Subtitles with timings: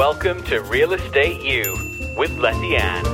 [0.00, 1.76] Welcome to Real Estate U
[2.16, 3.09] with Letty Ann.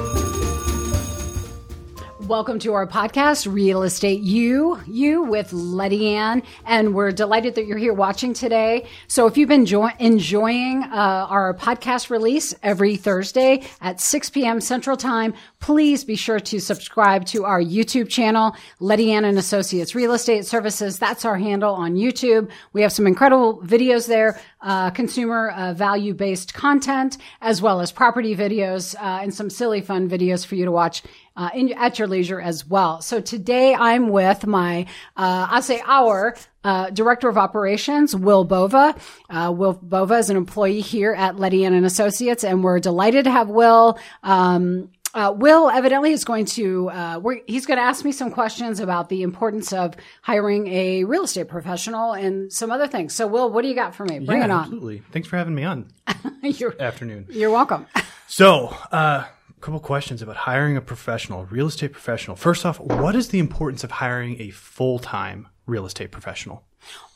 [2.26, 6.42] Welcome to our podcast, Real Estate You, You with Letty Ann.
[6.64, 8.88] And we're delighted that you're here watching today.
[9.06, 14.60] So if you've been jo- enjoying uh, our podcast release every Thursday at 6 p.m.
[14.60, 19.94] Central Time, please be sure to subscribe to our YouTube channel, Letty Ann and Associates
[19.94, 20.98] Real Estate Services.
[20.98, 22.50] That's our handle on YouTube.
[22.72, 27.92] We have some incredible videos there, uh, consumer uh, value based content, as well as
[27.92, 31.04] property videos uh, and some silly fun videos for you to watch
[31.36, 33.00] uh, in, at your leisure as well.
[33.02, 34.86] So today I'm with my,
[35.16, 38.96] uh, I'll say our, uh, director of operations, Will Bova.
[39.30, 43.24] Uh, Will Bova is an employee here at Letty Ann and Associates, and we're delighted
[43.24, 43.98] to have Will.
[44.24, 48.80] Um, uh, Will evidently is going to, uh, he's going to ask me some questions
[48.80, 53.14] about the importance of hiring a real estate professional and some other things.
[53.14, 54.18] So, Will, what do you got for me?
[54.18, 54.64] Bring yeah, it on.
[54.64, 55.02] Absolutely.
[55.12, 55.86] Thanks for having me on.
[56.42, 57.26] you're, Afternoon.
[57.30, 57.86] You're welcome.
[58.26, 59.24] So, uh,
[59.66, 62.36] couple questions about hiring a professional, real estate professional.
[62.36, 66.62] First off, what is the importance of hiring a full time real estate professional?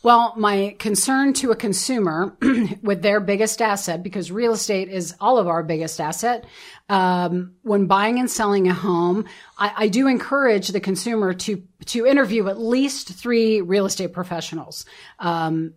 [0.03, 2.37] Well, my concern to a consumer
[2.83, 6.45] with their biggest asset, because real estate is all of our biggest asset,
[6.89, 12.05] um, when buying and selling a home, I, I, do encourage the consumer to to
[12.05, 14.87] interview at least three real estate professionals.
[15.21, 15.75] Um,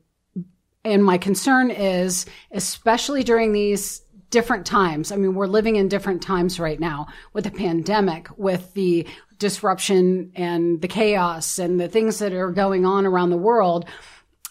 [0.84, 4.03] and my concern is, especially during these
[4.34, 5.12] different times.
[5.12, 10.32] I mean, we're living in different times right now with the pandemic, with the disruption
[10.36, 13.86] and the chaos and the things that are going on around the world.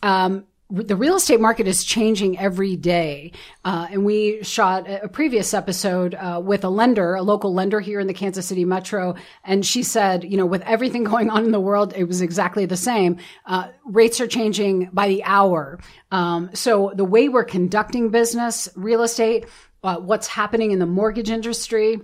[0.01, 3.33] Um, the real estate market is changing every day.
[3.65, 8.01] Uh, and we shot a previous episode uh, with a lender, a local lender here
[8.01, 9.15] in the Kansas City metro.
[9.45, 12.67] And she said, you know, with everything going on in the world, it was exactly
[12.67, 13.19] the same.
[13.45, 15.81] Uh, rates are changing by the hour.
[16.11, 19.47] Um, so the way we're conducting business, real estate,
[19.83, 22.01] uh, what's happening in the mortgage industry,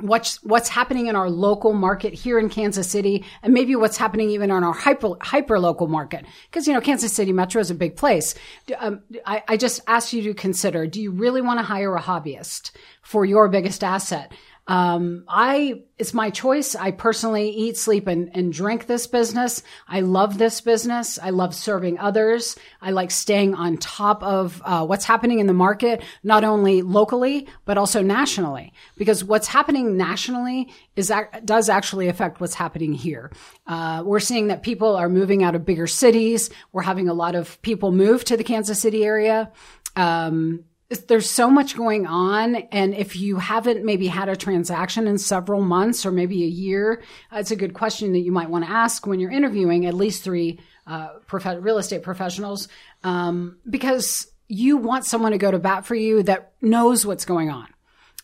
[0.00, 4.30] what's what's happening in our local market here in Kansas City, and maybe what's happening
[4.30, 6.24] even in our hyper hyper local market.
[6.48, 8.34] Because you know, Kansas City Metro is a big place.
[8.78, 12.00] Um, I, I just ask you to consider: Do you really want to hire a
[12.00, 14.32] hobbyist for your biggest asset?
[14.66, 16.74] Um, I, it's my choice.
[16.74, 19.62] I personally eat, sleep, and, and drink this business.
[19.88, 21.18] I love this business.
[21.18, 22.56] I love serving others.
[22.80, 27.48] I like staying on top of uh, what's happening in the market, not only locally,
[27.64, 28.72] but also nationally.
[28.96, 31.12] Because what's happening nationally is
[31.44, 33.32] does actually affect what's happening here.
[33.66, 36.50] Uh, we're seeing that people are moving out of bigger cities.
[36.72, 39.50] We're having a lot of people move to the Kansas City area.
[39.96, 40.64] Um,
[41.06, 42.56] there's so much going on.
[42.56, 47.02] And if you haven't maybe had a transaction in several months or maybe a year,
[47.32, 50.24] it's a good question that you might want to ask when you're interviewing at least
[50.24, 52.68] three uh, prof- real estate professionals,
[53.04, 57.50] um, because you want someone to go to bat for you that knows what's going
[57.50, 57.68] on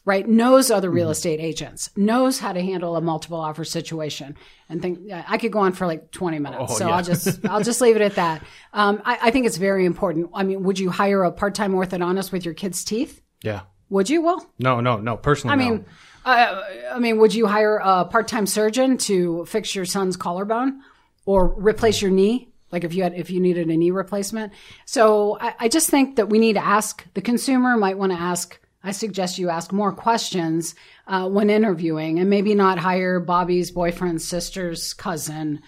[0.06, 0.26] right?
[0.26, 1.12] Knows other real mm-hmm.
[1.12, 4.36] estate agents, knows how to handle a multiple offer situation,
[4.70, 6.72] and think I could go on for like twenty minutes.
[6.72, 6.94] Oh, so yeah.
[6.94, 8.42] I'll just I'll just leave it at that.
[8.72, 10.30] Um, I, I, think it's very important.
[10.32, 13.20] I mean, would you hire a part time orthodontist with your kid's teeth?
[13.42, 13.62] Yeah.
[13.90, 14.22] Would you?
[14.22, 15.16] Well, no, no, no.
[15.16, 15.84] Personally, I mean,
[16.24, 16.32] no.
[16.32, 20.80] uh, I mean, would you hire a part time surgeon to fix your son's collarbone
[21.26, 22.48] or replace your knee?
[22.70, 24.52] Like if you had, if you needed a knee replacement.
[24.86, 28.18] So I, I just think that we need to ask the consumer might want to
[28.18, 30.76] ask I suggest you ask more questions
[31.08, 35.60] uh, when interviewing and maybe not hire Bobby's boyfriend's sister's cousin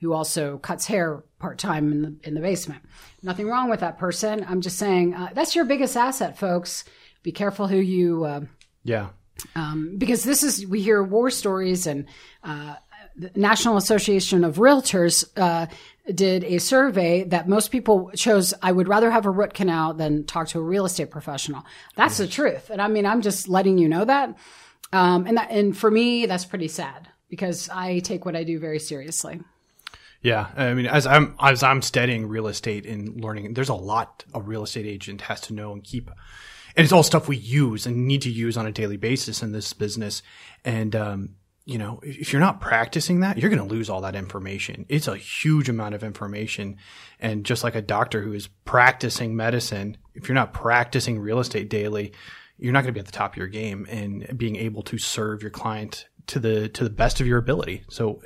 [0.00, 2.82] who also cuts hair part time in the, in the basement.
[3.22, 4.44] Nothing wrong with that person.
[4.48, 6.84] I'm just saying uh, that's your biggest asset, folks.
[7.22, 8.24] Be careful who you.
[8.24, 8.40] Uh,
[8.84, 9.10] yeah.
[9.54, 12.06] Um, because this is, we hear war stories and
[12.42, 12.76] uh,
[13.34, 15.66] National Association of Realtors uh,
[16.12, 20.24] did a survey that most people chose I would rather have a root canal than
[20.24, 21.64] talk to a real estate professional.
[21.94, 22.70] That's the truth.
[22.70, 24.36] And I mean, I'm just letting you know that.
[24.92, 28.58] Um, and that, and for me, that's pretty sad because I take what I do
[28.58, 29.40] very seriously.
[30.20, 34.24] Yeah, I mean, as I'm as I'm studying real estate and learning, there's a lot
[34.32, 36.10] a real estate agent has to know and keep,
[36.76, 39.50] and it's all stuff we use and need to use on a daily basis in
[39.50, 40.22] this business.
[40.64, 41.30] And um,
[41.64, 44.84] you know, if you're not practicing that, you're going to lose all that information.
[44.88, 46.76] It's a huge amount of information.
[47.20, 51.70] And just like a doctor who is practicing medicine, if you're not practicing real estate
[51.70, 52.12] daily,
[52.58, 54.98] you're not going to be at the top of your game and being able to
[54.98, 57.84] serve your client to the, to the best of your ability.
[57.88, 58.20] So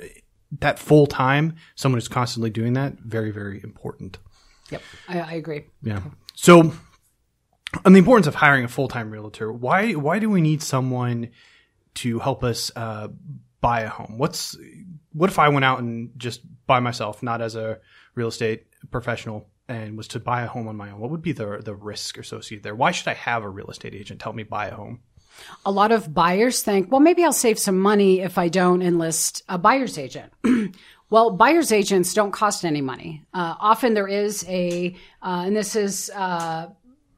[0.59, 4.17] that full time, someone who's constantly doing that, very, very important.
[4.71, 4.81] Yep.
[5.07, 5.65] I, I agree.
[5.83, 6.01] Yeah.
[6.33, 6.73] So
[7.85, 11.29] on the importance of hiring a full time realtor, why, why do we need someone
[11.97, 13.09] to help us uh,
[13.61, 14.17] buy a home?
[14.17, 14.57] What's
[15.13, 17.79] what if I went out and just by myself, not as a
[18.15, 21.31] real estate professional, and was to buy a home on my own, what would be
[21.31, 22.75] the the risk associated there?
[22.75, 25.01] Why should I have a real estate agent help me buy a home?
[25.65, 29.43] A lot of buyers think, well, maybe I'll save some money if I don't enlist
[29.47, 30.33] a buyer's agent.
[31.09, 33.23] well, buyer's agents don't cost any money.
[33.33, 36.69] Uh, often there is a, uh, and this is uh,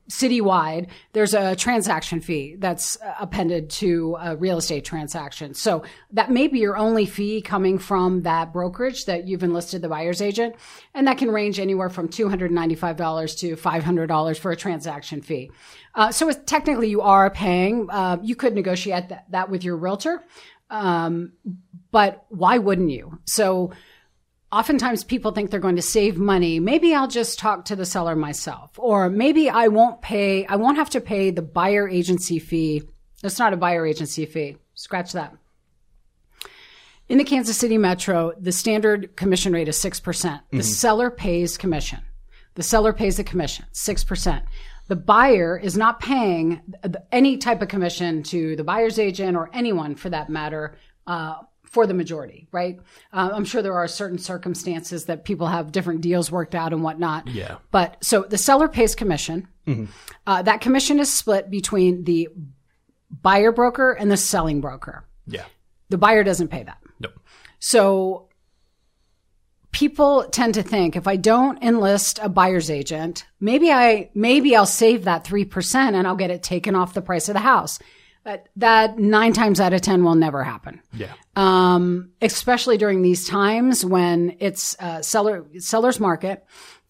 [0.10, 5.54] citywide, there's a transaction fee that's appended to a real estate transaction.
[5.54, 9.90] So that may be your only fee coming from that brokerage that you've enlisted the
[9.90, 10.56] buyer's agent.
[10.94, 15.52] And that can range anywhere from $295 to $500 for a transaction fee.
[15.94, 20.24] Uh, so technically you are paying, uh, you could negotiate that, that with your realtor.
[20.72, 21.34] Um,
[21.92, 23.20] but why wouldn't you?
[23.26, 23.72] So,
[24.52, 26.60] oftentimes people think they're going to save money.
[26.60, 30.78] Maybe I'll just talk to the seller myself, or maybe I won't pay, I won't
[30.78, 32.84] have to pay the buyer agency fee.
[33.24, 34.58] It's not a buyer agency fee.
[34.74, 35.36] Scratch that.
[37.08, 40.04] In the Kansas City Metro, the standard commission rate is 6%.
[40.04, 42.00] percent mm hmm The seller pays commission.
[42.56, 44.42] The seller pays the commission, 6%.
[44.88, 46.62] The buyer is not paying
[47.12, 50.76] any type of commission to the buyer's agent or anyone for that matter
[51.08, 51.36] uh,
[51.70, 52.80] for the majority, right?
[53.14, 56.84] Uh, I'm sure there are certain circumstances that people have different deals worked out and
[56.84, 57.28] whatnot.
[57.28, 57.58] Yeah.
[57.72, 59.48] But so the seller pays commission.
[59.68, 59.86] Mm-hmm.
[60.26, 62.30] Uh, that commission is split between the
[63.22, 65.06] buyer broker and the selling broker.
[65.28, 65.46] Yeah.
[65.90, 66.80] The buyer doesn't pay that.
[67.00, 67.20] Nope.
[67.60, 68.30] So
[69.72, 74.66] people tend to think if I don't enlist a buyer's agent, maybe I maybe I'll
[74.66, 77.78] save that 3% and I'll get it taken off the price of the house.
[78.30, 80.84] That, that nine times out of 10 will never happen.
[80.94, 81.14] Yeah.
[81.36, 86.46] Um, especially during these times when it's uh, seller, seller's market.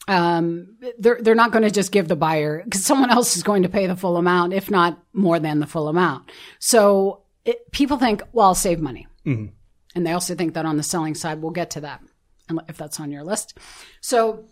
[0.09, 3.63] Um, they're, they're not going to just give the buyer because someone else is going
[3.63, 6.30] to pay the full amount, if not more than the full amount.
[6.59, 9.07] So it, people think, well, I'll save money.
[9.25, 9.53] Mm-hmm.
[9.95, 12.01] And they also think that on the selling side, we'll get to that
[12.68, 13.57] if that's on your list.
[14.01, 14.44] So,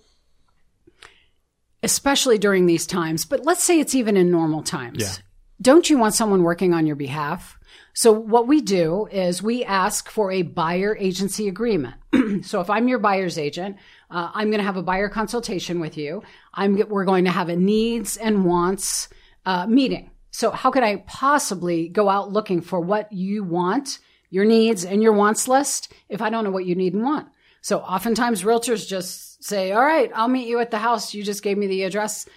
[1.83, 5.01] especially during these times, but let's say it's even in normal times.
[5.01, 5.23] Yeah
[5.61, 7.57] don't you want someone working on your behalf?
[7.93, 11.95] So what we do is we ask for a buyer agency agreement.
[12.43, 13.77] so if I'm your buyer's agent,
[14.11, 16.21] uh, I'm going to have a buyer consultation with you.
[16.53, 19.09] I'm we're going to have a needs and wants
[19.45, 20.11] uh, meeting.
[20.29, 23.97] So how could I possibly go out looking for what you want,
[24.29, 27.29] your needs and your wants list if I don't know what you need and want?
[27.61, 31.41] So oftentimes realtors just say, "All right, I'll meet you at the house you just
[31.41, 32.27] gave me the address."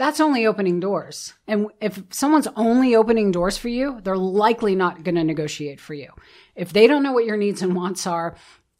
[0.00, 1.34] That's only opening doors.
[1.46, 5.92] And if someone's only opening doors for you, they're likely not going to negotiate for
[5.92, 6.08] you.
[6.56, 8.34] If they don't know what your needs and wants are,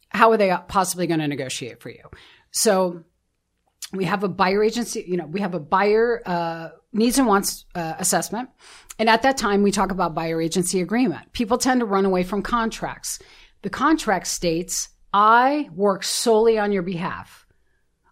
[0.09, 2.09] how are they possibly going to negotiate for you?
[2.49, 3.03] So
[3.93, 7.65] we have a buyer agency, you know, we have a buyer uh, needs and wants
[7.75, 8.49] uh, assessment.
[8.97, 11.33] And at that time, we talk about buyer agency agreement.
[11.33, 13.19] People tend to run away from contracts.
[13.61, 17.40] The contract states, I work solely on your behalf.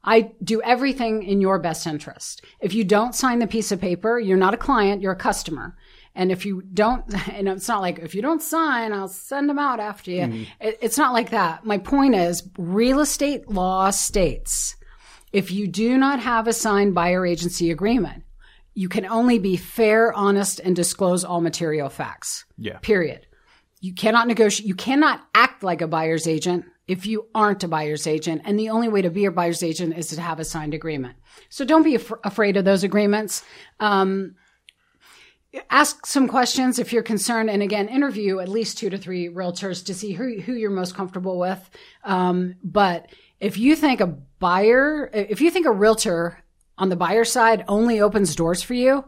[0.04, 2.44] I do everything in your best interest.
[2.60, 5.76] If you don't sign the piece of paper, you're not a client, you're a customer.
[6.16, 9.60] And if you don't, and it's not like if you don't sign, I'll send them
[9.60, 10.22] out after you.
[10.22, 10.48] Mm.
[10.62, 11.66] It, it's not like that.
[11.66, 14.76] My point is real estate law states
[15.32, 18.24] if you do not have a signed buyer agency agreement,
[18.74, 22.46] you can only be fair, honest, and disclose all material facts.
[22.58, 22.78] Yeah.
[22.80, 23.28] Period.
[23.82, 24.68] You cannot negotiate.
[24.68, 28.42] You cannot act like a buyer's agent if you aren't a buyer's agent.
[28.46, 31.16] And the only way to be a buyer's agent is to have a signed agreement.
[31.48, 33.44] So don't be af- afraid of those agreements.
[33.80, 34.36] Um,
[35.70, 37.52] ask some questions if you're concerned.
[37.52, 40.96] And again, interview at least two to three realtors to see who, who you're most
[40.96, 41.70] comfortable with.
[42.04, 43.08] Um, but
[43.40, 46.44] if you think a buyer, if you think a realtor
[46.76, 49.06] on the buyer side only opens doors for you,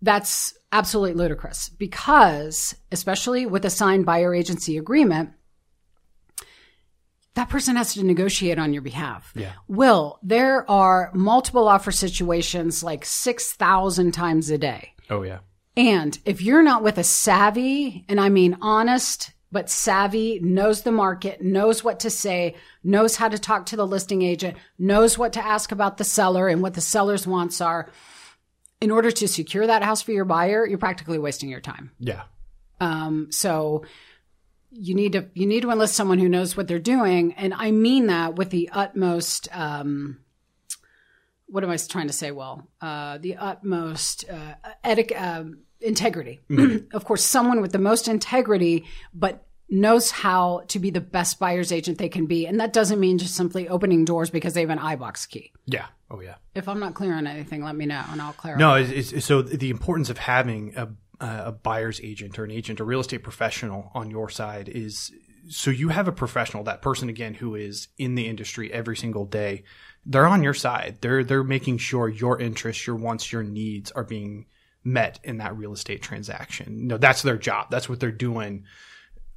[0.00, 5.30] that's absolutely ludicrous because, especially with a signed buyer agency agreement,
[7.40, 9.32] that person has to negotiate on your behalf.
[9.34, 9.52] Yeah.
[9.66, 14.92] Will, there are multiple offer situations like 6,000 times a day.
[15.08, 15.38] Oh, yeah.
[15.74, 20.92] And if you're not with a savvy, and I mean honest, but savvy, knows the
[20.92, 25.32] market, knows what to say, knows how to talk to the listing agent, knows what
[25.32, 27.90] to ask about the seller and what the seller's wants are,
[28.82, 31.90] in order to secure that house for your buyer, you're practically wasting your time.
[32.00, 32.24] Yeah.
[32.80, 33.86] Um, so
[34.70, 37.70] you need to you need to enlist someone who knows what they're doing, and I
[37.70, 39.48] mean that with the utmost.
[39.56, 40.20] Um,
[41.46, 42.30] what am I trying to say?
[42.30, 45.44] Well, uh, the utmost uh, etic- uh,
[45.80, 46.40] integrity.
[46.48, 46.86] Mm-hmm.
[46.96, 51.72] of course, someone with the most integrity, but knows how to be the best buyer's
[51.72, 52.46] agent they can be.
[52.46, 55.52] And that doesn't mean just simply opening doors because they have an iBox key.
[55.66, 55.86] Yeah.
[56.10, 56.34] Oh, yeah.
[56.56, 58.58] If I'm not clear on anything, let me know and I'll clarify.
[58.58, 60.88] No, it's, it's, so the importance of having a
[61.20, 65.12] a buyer's agent or an agent, a real estate professional on your side is
[65.48, 69.26] so you have a professional, that person again who is in the industry every single
[69.26, 69.64] day
[70.06, 70.98] they're on your side.
[71.00, 74.46] They're they're making sure your interests, your wants, your needs are being
[74.82, 76.78] met in that real estate transaction.
[76.78, 77.66] You know, that's their job.
[77.70, 78.64] That's what they're doing,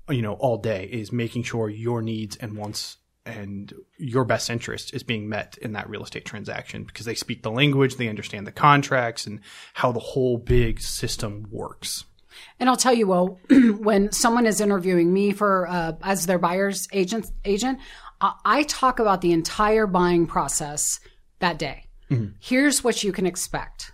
[0.10, 4.94] you know, all day is making sure your needs and wants and your best interest
[4.94, 8.46] is being met in that real estate transaction because they speak the language, they understand
[8.46, 9.39] the contracts and
[9.74, 12.03] how the whole big system works.
[12.60, 13.39] And I'll tell you, well,
[13.77, 17.80] when someone is interviewing me for uh, as their buyer's agent, agent,
[18.20, 21.00] I, I talk about the entire buying process
[21.39, 21.86] that day.
[22.39, 23.92] Here's what you can expect.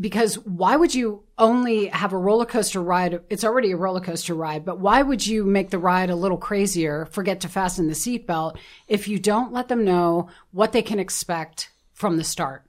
[0.00, 3.20] Because why would you only have a roller coaster ride?
[3.28, 6.38] It's already a roller coaster ride, but why would you make the ride a little
[6.38, 8.56] crazier, forget to fasten the seatbelt
[8.88, 12.64] if you don't let them know what they can expect from the start?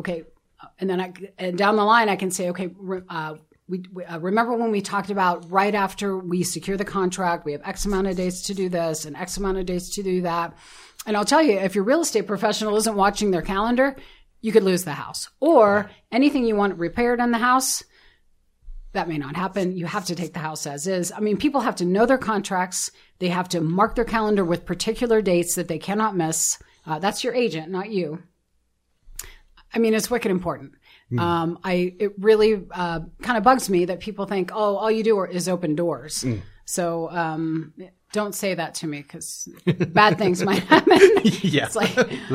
[0.00, 0.24] Okay.
[0.78, 2.70] And then I, and down the line, I can say, okay,
[3.08, 3.34] uh,
[3.68, 7.52] we, we uh, remember when we talked about right after we secure the contract, we
[7.52, 10.22] have X amount of days to do this and X amount of days to do
[10.22, 10.54] that.
[11.06, 13.96] And I'll tell you, if your real estate professional isn't watching their calendar,
[14.44, 17.82] you could lose the house or anything you want repaired in the house.
[18.92, 19.74] That may not happen.
[19.74, 21.10] You have to take the house as is.
[21.10, 22.90] I mean, people have to know their contracts.
[23.20, 26.58] They have to mark their calendar with particular dates that they cannot miss.
[26.84, 28.22] Uh, that's your agent, not you.
[29.72, 30.74] I mean, it's wicked important.
[31.18, 35.02] Um, I it really uh, kind of bugs me that people think, oh, all you
[35.02, 36.22] do are, is open doors.
[36.66, 37.72] So um,
[38.14, 41.00] don't say that to me because bad things might happen.
[41.42, 41.66] Yeah.
[41.66, 41.94] It's like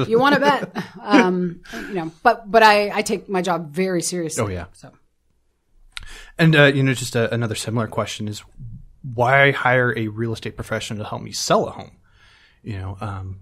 [0.10, 2.12] you want to bet, um, you know.
[2.22, 4.44] But but I I take my job very seriously.
[4.44, 4.66] Oh, yeah.
[4.74, 4.92] So
[6.38, 8.44] And uh, you know, just a, another similar question is
[9.02, 11.92] why hire a real estate professional to help me sell a home?
[12.62, 13.40] You know, um,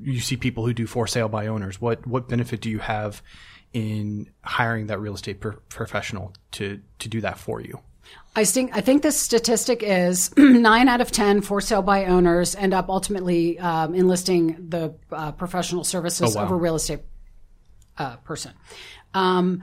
[0.00, 1.80] you see people who do for sale by owners.
[1.80, 3.22] What what benefit do you have
[3.74, 7.80] in hiring that real estate pro- professional to to do that for you?
[8.36, 12.54] I think I think the statistic is nine out of ten for sale by owners
[12.54, 16.44] end up ultimately um, enlisting the uh, professional services Oh, wow.
[16.46, 17.00] of a real estate
[17.96, 18.52] uh, person.
[19.14, 19.62] Um,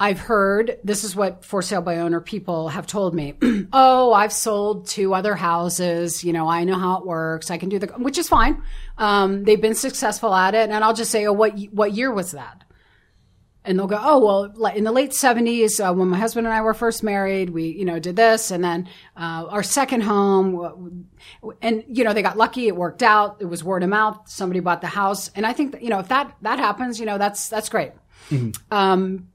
[0.00, 3.34] I've heard this is what for sale by owner people have told me.
[3.72, 6.24] oh, I've sold two other houses.
[6.24, 7.50] You know, I know how it works.
[7.52, 8.62] I can do the, which is fine.
[8.98, 12.32] Um, they've been successful at it, and I'll just say, oh, what what year was
[12.32, 12.64] that?
[13.64, 16.60] And they'll go, oh well, in the late seventies, uh, when my husband and I
[16.62, 21.06] were first married, we you know did this, and then uh, our second home,
[21.60, 24.60] and you know they got lucky, it worked out, it was word of mouth, somebody
[24.60, 27.18] bought the house, and I think that, you know if that that happens, you know
[27.18, 27.92] that's that's great.
[28.70, 29.28] Um,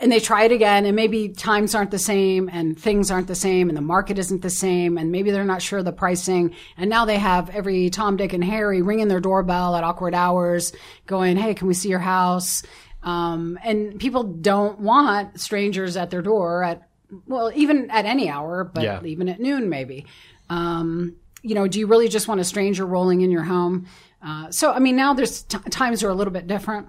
[0.00, 3.34] and they try it again, and maybe times aren't the same, and things aren't the
[3.34, 6.54] same, and the market isn't the same, and maybe they're not sure of the pricing.
[6.76, 10.72] And now they have every Tom, Dick, and Harry ringing their doorbell at awkward hours,
[11.06, 12.62] going, "Hey, can we see your house?"
[13.02, 16.82] Um, and people don't want strangers at their door at
[17.26, 19.02] well, even at any hour, but Yeah.
[19.04, 20.04] even at noon, maybe.
[20.50, 23.86] Um, you know, do you really just want a stranger rolling in your home?
[24.22, 26.88] Uh, so, I mean, now there's t- times are a little bit different.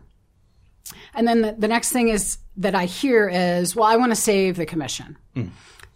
[1.14, 4.16] And then the, the next thing is that I hear is, well, I want to
[4.16, 5.18] save the commission.
[5.34, 5.48] Hmm.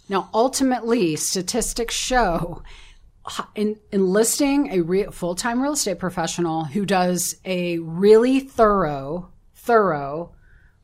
[0.09, 2.63] Now, ultimately, statistics show
[3.55, 10.33] in, enlisting a re- full-time real estate professional who does a really thorough, thorough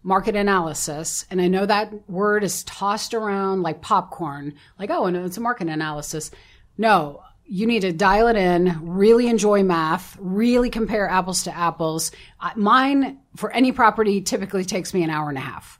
[0.03, 1.25] market analysis.
[1.29, 5.41] And I know that word is tossed around like popcorn, like, oh, no, it's a
[5.41, 6.31] market analysis.
[6.77, 12.11] No, you need to dial it in, really enjoy math, really compare apples to apples.
[12.55, 15.79] Mine for any property typically takes me an hour and a half.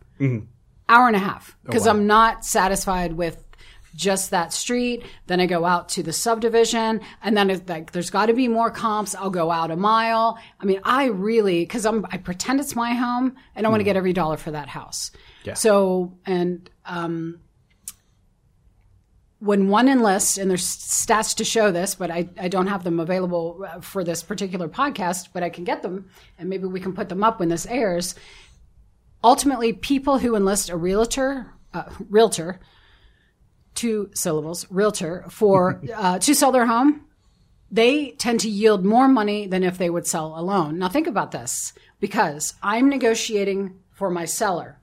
[0.89, 3.43] Hour and a half because I'm not satisfied with
[3.95, 5.03] just that street.
[5.27, 8.47] Then I go out to the subdivision and then it's like, there's got to be
[8.47, 9.13] more comps.
[9.13, 10.39] I'll go out a mile.
[10.59, 13.83] I mean, I really, cause I'm, I pretend it's my home and I want to
[13.83, 15.11] get every dollar for that house.
[15.43, 15.53] Yeah.
[15.53, 17.39] So, and, um,
[19.39, 22.99] when one enlists, and there's stats to show this, but I, I don't have them
[22.99, 26.93] available uh, for this particular podcast, but I can get them and maybe we can
[26.93, 28.15] put them up when this airs.
[29.23, 32.59] Ultimately, people who enlist a realtor, uh, realtor,
[33.75, 37.05] two syllables, realtor, for uh, to sell their home,
[37.71, 40.79] they tend to yield more money than if they would sell alone.
[40.79, 44.79] Now, think about this because I'm negotiating for my seller.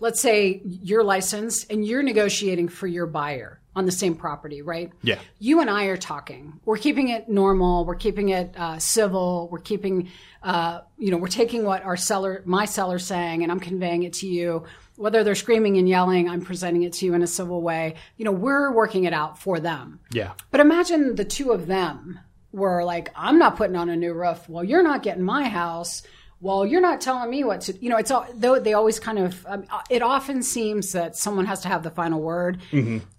[0.00, 4.90] Let's say you're licensed and you're negotiating for your buyer on the same property, right?
[5.02, 5.18] Yeah.
[5.38, 6.58] You and I are talking.
[6.64, 7.84] We're keeping it normal.
[7.84, 9.48] We're keeping it uh, civil.
[9.52, 10.08] We're keeping,
[10.42, 14.14] uh, you know, we're taking what our seller, my seller's saying, and I'm conveying it
[14.14, 14.64] to you.
[14.96, 17.94] Whether they're screaming and yelling, I'm presenting it to you in a civil way.
[18.16, 20.00] You know, we're working it out for them.
[20.10, 20.32] Yeah.
[20.50, 22.18] But imagine the two of them
[22.52, 24.48] were like, I'm not putting on a new roof.
[24.48, 26.02] Well, you're not getting my house.
[26.40, 29.18] Well, you're not telling me what to, you know, it's all, though they always kind
[29.18, 32.60] of, um, it often seems that someone has to have the final word.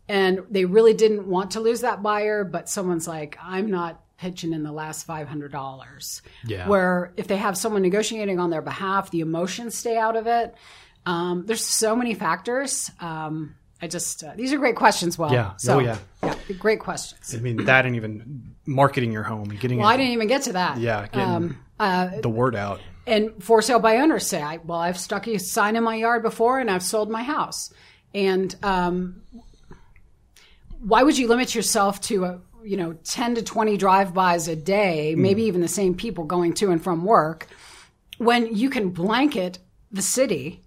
[0.10, 4.54] And they really didn't want to lose that buyer, but someone's like, I'm not pitching
[4.54, 6.22] in the last five hundred dollars.
[6.46, 6.68] Yeah.
[6.68, 10.54] Where if they have someone negotiating on their behalf, the emotions stay out of it.
[11.06, 12.92] Um, there's so many factors.
[13.00, 15.18] Um, I just uh, these are great questions.
[15.18, 15.54] Well, Yeah.
[15.58, 15.98] So, Oh, yeah.
[16.24, 17.34] yeah, great questions.
[17.34, 20.28] I mean, that and even marketing your home and getting Well, I it, didn't even
[20.28, 20.78] get to that.
[20.78, 22.80] yeah, getting Um, uh, the word out.
[23.08, 26.22] And for sale by owners say, I, well, I've stuck a sign in my yard
[26.22, 27.74] before and I've sold my house.
[28.14, 29.24] And um,
[30.82, 35.16] why would you limit yourself to a you know 10 to 20 drive-bys a day,
[35.16, 37.48] maybe even the same people going to and from work,
[38.18, 39.58] when you can blanket
[39.92, 40.62] the city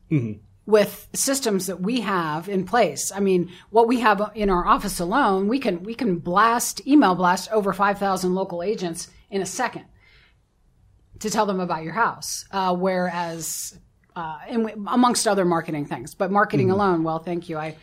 [0.66, 3.12] with systems that we have in place.
[3.12, 7.14] I mean, what we have in our office alone, we can we can blast email
[7.14, 9.84] blast over 5,000 local agents in a second
[11.25, 12.45] to tell them about your house.
[12.50, 13.76] Uh, whereas,
[14.14, 17.59] uh, and amongst other marketing things, but marketing alone, well, thank you.
[17.59, 17.76] I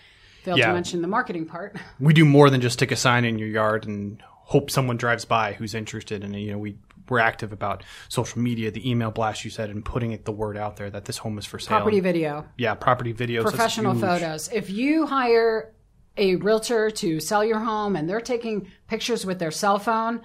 [0.43, 0.67] failed Yeah.
[0.67, 1.75] to mention the marketing part.
[1.99, 5.25] we do more than just stick a sign in your yard and hope someone drives
[5.25, 6.39] by who's interested in it.
[6.39, 6.77] You know, we
[7.09, 10.55] we're active about social media, the email blast you said, and putting it the word
[10.55, 11.77] out there that this home is for sale.
[11.79, 14.49] Property video, yeah, property videos, professional photos.
[14.53, 15.73] If you hire
[16.15, 20.21] a realtor to sell your home and they're taking pictures with their cell phone,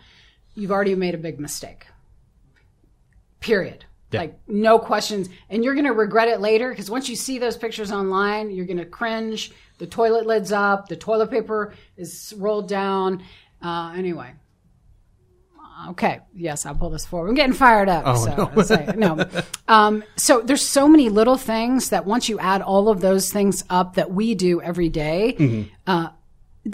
[0.54, 1.86] you've already made a big mistake.
[3.46, 3.84] Period.
[4.12, 4.20] Yeah.
[4.20, 7.56] Like no questions, and you're going to regret it later because once you see those
[7.56, 9.50] pictures online, you're going to cringe.
[9.78, 13.22] The toilet lid's up, the toilet paper is rolled down.
[13.62, 14.30] Uh, anyway,
[15.90, 17.28] okay, yes, I'll pull this forward.
[17.28, 18.04] I'm getting fired up.
[18.06, 19.14] Oh, so no.
[19.16, 19.26] no.
[19.68, 23.64] Um, so there's so many little things that once you add all of those things
[23.68, 25.68] up that we do every day, Mm-hmm.
[25.88, 26.10] uh,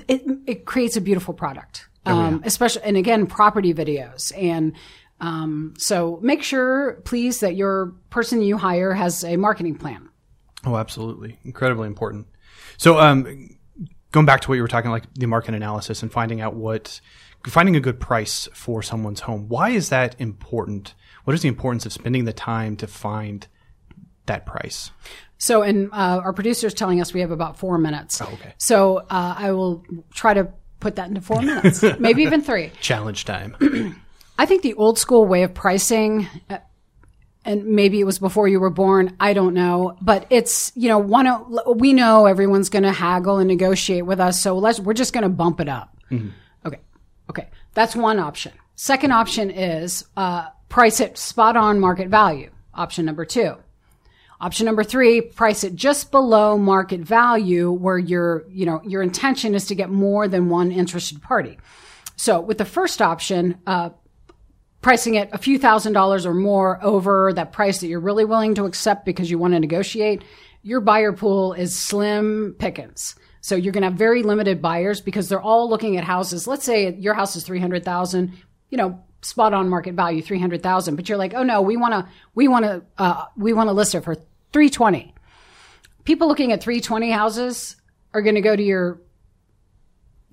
[0.08, 1.88] it, it creates a beautiful product.
[2.04, 4.32] Oh, Um, especially, and again, property videos.
[4.36, 4.74] And,
[5.22, 10.08] um, so make sure, please, that your person you hire has a marketing plan.
[10.66, 12.26] Oh, absolutely, incredibly important.
[12.76, 13.56] So, um,
[14.10, 17.00] going back to what you were talking, like the market analysis and finding out what,
[17.46, 19.48] finding a good price for someone's home.
[19.48, 20.94] Why is that important?
[21.22, 23.46] What is the importance of spending the time to find
[24.26, 24.90] that price?
[25.38, 28.20] So, and uh, our producer's telling us we have about four minutes.
[28.20, 28.54] Oh, okay.
[28.58, 30.48] So, uh, I will try to
[30.80, 32.72] put that into four minutes, maybe even three.
[32.80, 33.56] Challenge time.
[34.42, 36.58] I think the old school way of pricing, uh,
[37.44, 40.98] and maybe it was before you were born, I don't know, but it's, you know,
[40.98, 41.28] one,
[41.76, 44.42] we know everyone's going to haggle and negotiate with us.
[44.42, 45.96] So let's, we're just going to bump it up.
[46.66, 46.80] Okay.
[47.30, 47.50] Okay.
[47.74, 48.50] That's one option.
[48.74, 52.50] Second option is, uh, price it spot on market value.
[52.74, 53.54] Option number two.
[54.40, 59.54] Option number three, price it just below market value where your, you know, your intention
[59.54, 61.58] is to get more than one interested party.
[62.16, 63.90] So with the first option, uh,
[64.82, 68.54] pricing it a few thousand dollars or more over that price that you're really willing
[68.56, 70.22] to accept because you want to negotiate,
[70.62, 73.14] your buyer pool is slim pickings.
[73.40, 76.46] So you're going to have very limited buyers because they're all looking at houses.
[76.46, 78.32] Let's say your house is 300,000,
[78.70, 82.08] you know, spot on market value 300,000, but you're like, "Oh no, we want to
[82.34, 84.14] we want to uh, we want to list it for
[84.52, 85.14] 320."
[86.04, 87.76] People looking at 320 houses
[88.12, 89.00] are going to go to your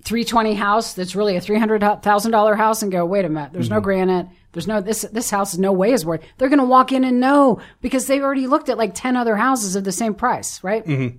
[0.04, 3.84] 320 house that's really a $300,000 house and go, wait a minute, there's no mm-hmm.
[3.84, 4.26] granite.
[4.52, 6.22] There's no, this, this house is no way is worth.
[6.38, 9.36] They're going to walk in and know because they've already looked at like 10 other
[9.36, 10.84] houses of the same price, right?
[10.84, 11.18] Mm-hmm.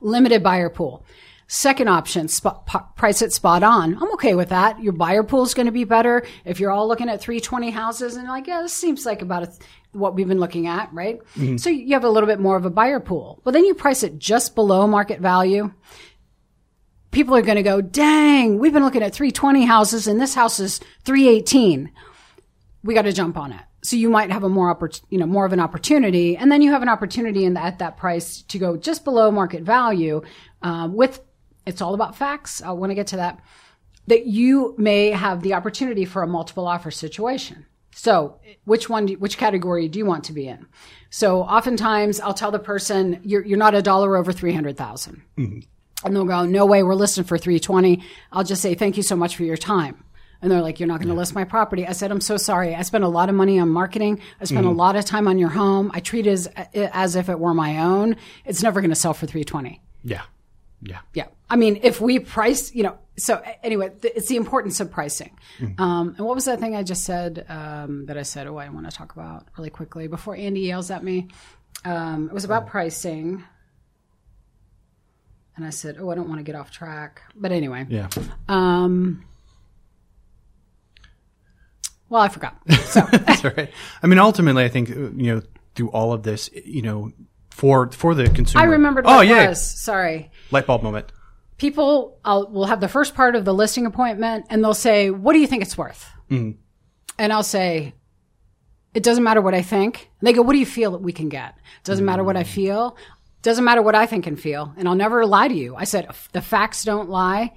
[0.00, 1.04] Limited buyer pool.
[1.46, 3.96] Second option, spot, p- price it spot on.
[3.96, 4.82] I'm okay with that.
[4.82, 8.16] Your buyer pool is going to be better if you're all looking at 320 houses
[8.16, 9.52] and like, yeah, this seems like about a,
[9.92, 11.20] what we've been looking at, right?
[11.36, 11.56] Mm-hmm.
[11.58, 13.40] So you have a little bit more of a buyer pool.
[13.44, 15.72] But then you price it just below market value
[17.14, 20.58] people are going to go, dang, we've been looking at 320 houses and this house
[20.58, 21.90] is 318.
[22.82, 23.62] We got to jump on it.
[23.82, 26.36] So you might have a more, oppor- you know, more of an opportunity.
[26.36, 29.62] And then you have an opportunity the, at that price to go just below market
[29.62, 30.22] value,
[30.62, 31.20] um, with,
[31.66, 32.60] it's all about facts.
[32.60, 33.40] I want to get to that,
[34.08, 37.64] that you may have the opportunity for a multiple offer situation.
[37.92, 40.66] So which one, which category do you want to be in?
[41.10, 45.22] So oftentimes I'll tell the person, you're, you're not a dollar over 300,000
[46.04, 48.02] and they'll go, no way, we're listing for 320.
[48.32, 50.04] I'll just say, thank you so much for your time.
[50.42, 51.86] And they're like, you're not going to list my property.
[51.86, 52.74] I said, I'm so sorry.
[52.74, 54.20] I spent a lot of money on marketing.
[54.40, 55.90] I spent a lot of time on your home.
[55.94, 58.16] I treat it as, as if it were my own.
[58.44, 59.80] It's never going to sell for 320.
[60.04, 60.22] yeah.
[60.82, 60.98] Yeah.
[61.14, 61.28] Yeah.
[61.48, 65.34] I mean, if we price, you know, so anyway, th- it's the importance of pricing.
[65.78, 68.68] Um, and what was that thing I just said um, that I said, oh, I
[68.68, 71.28] want to talk about really quickly before Andy yells at me?
[71.86, 73.44] Um, it was about pricing.
[75.56, 77.22] And I said, oh, I don't want to get off track.
[77.36, 77.86] But anyway.
[77.88, 78.08] Yeah.
[78.48, 79.24] Um,
[82.08, 82.56] well, I forgot.
[82.84, 83.70] So, That's right.
[84.02, 85.42] I mean, ultimately, I think you know
[85.74, 87.12] through all of this, you know,
[87.50, 88.62] for for the consumer.
[88.62, 89.52] I remembered Oh yeah.
[89.52, 90.30] Sorry.
[90.50, 91.12] light bulb moment.
[91.56, 95.32] People I'll, will have the first part of the listing appointment and they'll say, what
[95.34, 96.10] do you think it's worth?
[96.30, 97.94] and I'll say,
[98.92, 100.10] it doesn't matter what I think.
[100.20, 101.50] And they go, what do you feel that we can get?
[101.56, 102.96] It doesn't matter what I feel.
[103.44, 104.74] Doesn't matter what I think and feel.
[104.76, 105.76] And I'll never lie to you.
[105.76, 107.52] I said, the facts don't lie.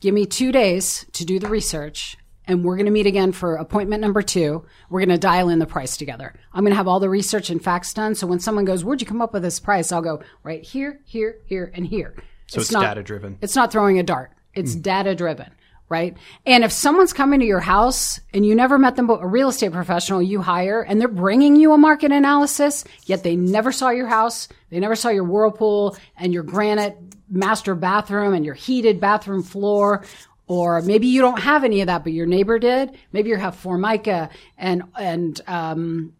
[0.00, 3.56] Give me two days to do the research and we're going to meet again for
[3.56, 4.64] appointment number two.
[4.90, 6.34] We're going to dial in the price together.
[6.52, 8.14] I'm going to have all the research and facts done.
[8.14, 9.92] So when someone goes, where'd you come up with this price?
[9.92, 12.14] I'll go right here, here, here, and here.
[12.46, 13.38] So it's, data driven.
[13.40, 14.32] It's not throwing a dart.
[14.54, 14.80] It's hmm.
[14.80, 15.50] data driven,
[15.92, 16.16] right?
[16.46, 19.50] And if someone's coming to your house and you never met them, but a real
[19.50, 23.90] estate professional you hire and they're bringing you a market analysis, yet they never saw
[23.90, 26.96] your house, they never saw your whirlpool and your granite
[27.28, 30.02] master bathroom and your heated bathroom floor,
[30.46, 32.96] or maybe you don't have any of that, but your neighbor did.
[33.12, 36.14] Maybe you have formica and, and, um,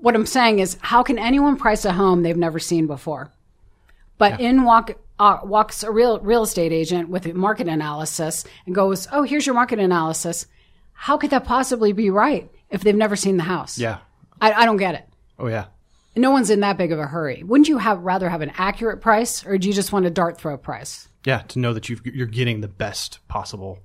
[0.00, 3.30] what I'm saying is how can anyone price a home they've never seen before?
[4.18, 8.74] But in walk, uh, walks a real real estate agent with a market analysis and
[8.74, 10.46] goes, "Oh, here's your market analysis."
[10.92, 13.78] How could that possibly be right if they've never seen the house?
[13.78, 13.98] Yeah.
[14.40, 15.06] I, I don't get it.
[15.38, 15.66] Oh yeah.
[16.14, 17.42] No one's in that big of a hurry.
[17.42, 20.38] Wouldn't you have rather have an accurate price, or do you just want a dart
[20.38, 21.08] throw price?
[21.24, 21.42] Yeah.
[21.48, 23.80] To know that you you're getting the best possible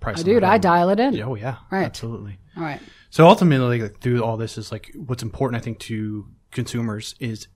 [0.00, 0.18] price.
[0.18, 1.20] on Dude, I dial it in.
[1.22, 1.56] Oh yeah.
[1.70, 1.84] Right.
[1.84, 2.38] Absolutely.
[2.56, 2.80] All right.
[3.10, 7.48] So ultimately, like, through all this is like what's important, I think, to consumers is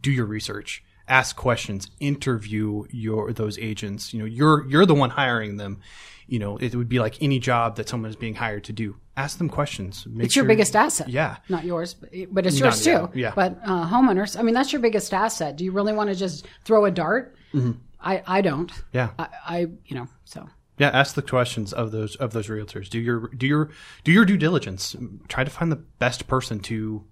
[0.00, 4.14] do your research, ask questions, interview your those agents.
[4.14, 5.80] You know, you're you're the one hiring them.
[6.26, 8.96] You know, it would be like any job that someone is being hired to do.
[9.16, 10.06] Ask them questions.
[10.06, 11.08] Make It's your sure- biggest asset.
[11.08, 11.36] Yeah.
[11.48, 12.90] Not yours, but, but it's yours too.
[12.90, 13.32] yeah, yeah.
[13.34, 15.56] But uh, homeowners, I mean, that's your biggest asset.
[15.56, 17.34] Do you really want to just throw a dart?
[18.00, 18.70] I, I don't.
[18.70, 18.96] Mm-hmm.
[18.96, 19.10] Yeah.
[19.18, 20.48] I, I, you know, so.
[20.78, 22.88] Yeah, ask the questions of those of those realtors.
[22.88, 23.70] Do your do your
[24.04, 24.96] do your due diligence.
[25.28, 27.04] Try to find the best person to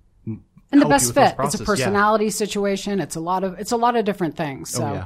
[0.72, 1.28] and the best fit.
[1.28, 1.60] It's a process.
[1.60, 1.66] Yeah.
[1.66, 3.00] personality situation.
[3.00, 4.70] It's a lot of it's a lot of different things.
[4.70, 5.04] So Oh, yeah.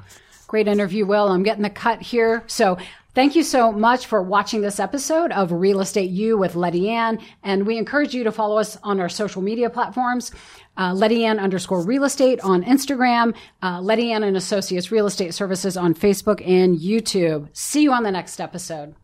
[0.48, 1.28] great interview, Will.
[1.28, 2.42] I'm getting the cut here.
[2.46, 2.78] So
[3.14, 7.18] thank you so much for watching this episode of Real Estate You with Letty Ann.
[7.42, 10.32] And we encourage you to follow us on our social media platforms.
[10.76, 15.34] Uh, Letty Ann underscore real estate on Instagram, uh, Letty Ann and Associates Real Estate
[15.34, 17.48] Services on Facebook and YouTube.
[17.52, 18.94] See you on the next episode.